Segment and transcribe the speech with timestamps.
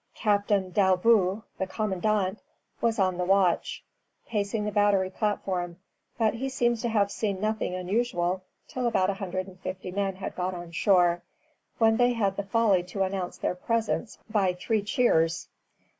[0.15, 2.39] Captain d'Aillebout, the commandant,
[2.81, 3.83] was on the wratch,
[4.27, 5.77] pacing the battery platform;
[6.17, 10.15] but he seems to have seen nothing unusual till about a hundred and fifty men
[10.15, 11.21] had got on shore,
[11.77, 15.49] when they had the folly to announce their presence by three cheers.